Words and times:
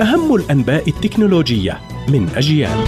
أهم 0.00 0.34
الأنباء 0.34 0.88
التكنولوجية 0.88 1.80
من 2.08 2.28
أجيال 2.36 2.84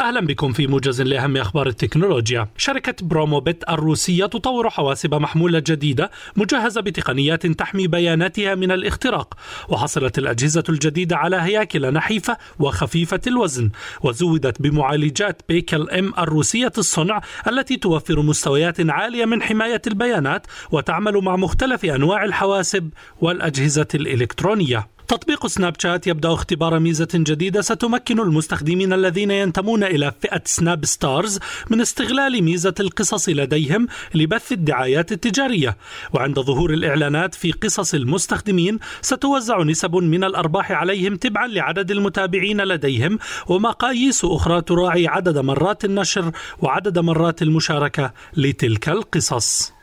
أهلا 0.00 0.20
بكم 0.20 0.52
في 0.52 0.66
موجز 0.66 1.02
لأهم 1.02 1.36
أخبار 1.36 1.66
التكنولوجيا. 1.66 2.48
شركة 2.56 2.94
بروموبيت 3.02 3.64
الروسية 3.68 4.26
تطور 4.26 4.70
حواسب 4.70 5.14
محمولة 5.14 5.58
جديدة 5.66 6.10
مجهزة 6.36 6.80
بتقنيات 6.80 7.46
تحمي 7.46 7.86
بياناتها 7.86 8.54
من 8.54 8.72
الاختراق، 8.72 9.34
وحصلت 9.68 10.18
الأجهزة 10.18 10.64
الجديدة 10.68 11.16
على 11.16 11.36
هياكل 11.36 11.92
نحيفة 11.92 12.36
وخفيفة 12.58 13.20
الوزن، 13.26 13.70
وزودت 14.02 14.62
بمعالجات 14.62 15.42
بيكل 15.48 15.90
إم 15.90 16.12
الروسية 16.18 16.72
الصنع 16.78 17.20
التي 17.48 17.76
توفر 17.76 18.22
مستويات 18.22 18.90
عالية 18.90 19.24
من 19.24 19.42
حماية 19.42 19.82
البيانات 19.86 20.46
وتعمل 20.70 21.18
مع 21.18 21.36
مختلف 21.36 21.84
أنواع 21.84 22.24
الحواسب 22.24 22.90
والأجهزة 23.20 23.88
الإلكترونية. 23.94 24.93
تطبيق 25.08 25.46
سناب 25.46 25.74
شات 25.78 26.06
يبدأ 26.06 26.32
اختبار 26.32 26.78
ميزة 26.78 27.08
جديدة. 27.14 27.60
ستمكن 27.60 28.20
المستخدمين 28.20 28.92
الذين 28.92 29.30
ينتمون 29.30 29.84
إلى 29.84 30.12
فئة 30.20 30.42
سناب 30.44 30.84
ستارز 30.84 31.38
من 31.70 31.80
استغلال 31.80 32.42
ميزة 32.42 32.74
القصص 32.80 33.28
لديهم 33.28 33.86
لبث 34.14 34.52
الدعايات 34.52 35.12
التجارية. 35.12 35.76
وعند 36.12 36.40
ظهور 36.40 36.74
الإعلانات 36.74 37.34
في 37.34 37.52
قصص 37.52 37.94
المستخدمين 37.94 38.78
ستوزع 39.02 39.62
نسب 39.62 39.96
من 39.96 40.24
الأرباح 40.24 40.72
عليهم 40.72 41.16
تبعا 41.16 41.46
لعدد 41.46 41.90
المتابعين 41.90 42.60
لديهم 42.60 43.18
ومقاييس 43.46 44.24
أخرى 44.24 44.62
تراعي 44.62 45.06
عدد 45.06 45.38
مرات 45.38 45.84
النشر 45.84 46.30
وعدد 46.62 46.98
مرات 46.98 47.42
المشاركة 47.42 48.12
لتلك 48.36 48.88
القصص. 48.88 49.73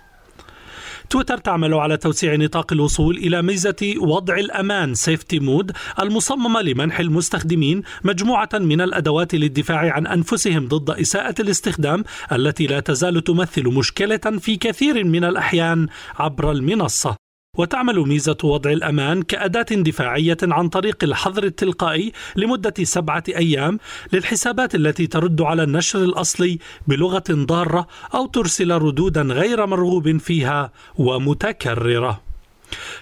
تويتر 1.11 1.37
تعمل 1.37 1.73
على 1.73 1.97
توسيع 1.97 2.35
نطاق 2.35 2.73
الوصول 2.73 3.17
إلى 3.17 3.41
ميزة 3.41 3.95
وضع 3.97 4.35
الأمان. 4.35 4.93
سيفتي 4.93 5.39
مود 5.39 5.71
المصممة 5.99 6.61
لمنح 6.61 6.99
المستخدمين 6.99 7.81
مجموعة 8.03 8.49
من 8.53 8.81
الأدوات 8.81 9.35
للدفاع 9.35 9.93
عن 9.93 10.07
أنفسهم 10.07 10.67
ضد 10.67 10.89
إساءة 10.89 11.35
الاستخدام 11.39 12.03
التي 12.31 12.67
لا 12.67 12.79
تزال 12.79 13.23
تمثل 13.23 13.67
مشكلة 13.67 14.17
في 14.39 14.55
كثير 14.55 15.03
من 15.03 15.23
الأحيان 15.23 15.87
عبر 16.19 16.51
المنصة. 16.51 17.30
وتعمل 17.57 17.99
ميزة 17.99 18.37
وضع 18.43 18.71
الأمان 18.71 19.21
كأداة 19.21 19.65
دفاعية 19.71 20.37
عن 20.43 20.69
طريق 20.69 21.03
الحظر 21.03 21.43
التلقائي 21.43 22.11
لمدة 22.35 22.73
سبعة 22.83 23.23
أيام 23.29 23.79
للحسابات 24.13 24.75
التي 24.75 25.07
ترد 25.07 25.41
على 25.41 25.63
النشر 25.63 26.03
الأصلي 26.03 26.59
بلغة 26.87 27.23
ضارة 27.29 27.87
أو 28.13 28.25
ترسل 28.25 28.71
ردودا 28.71 29.21
غير 29.21 29.65
مرغوب 29.65 30.17
فيها 30.17 30.71
ومتكررة. 30.97 32.30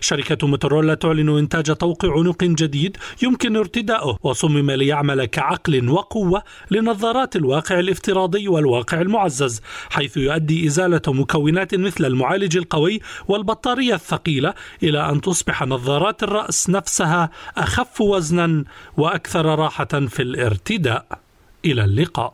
شركة 0.01 0.47
موتورولا 0.47 0.93
تعلن 0.93 1.37
إنتاج 1.37 1.71
طوق 1.71 2.05
عنق 2.05 2.43
جديد 2.43 2.97
يمكن 3.23 3.55
ارتداؤه 3.55 4.17
وصمم 4.23 4.71
ليعمل 4.71 5.25
كعقل 5.25 5.89
وقوة 5.89 6.43
لنظارات 6.71 7.35
الواقع 7.35 7.79
الافتراضي 7.79 8.47
والواقع 8.47 9.01
المعزز 9.01 9.61
حيث 9.89 10.17
يؤدي 10.17 10.67
إزالة 10.67 11.01
مكونات 11.07 11.75
مثل 11.75 12.05
المعالج 12.05 12.57
القوي 12.57 12.99
والبطارية 13.27 13.93
الثقيلة 13.93 14.53
إلى 14.83 15.09
أن 15.09 15.21
تصبح 15.21 15.63
نظارات 15.63 16.23
الرأس 16.23 16.69
نفسها 16.69 17.29
أخف 17.57 18.01
وزنا 18.01 18.63
وأكثر 18.97 19.45
راحة 19.45 19.85
في 19.85 20.21
الارتداء. 20.21 21.05
إلى 21.65 21.83
اللقاء. 21.83 22.33